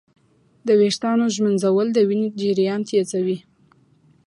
د 0.67 0.69
ویښتانو 0.79 1.25
ږمنځول 1.35 1.87
د 1.93 1.97
وینې 2.07 2.27
جریان 2.41 2.81
تېزوي. 2.89 3.37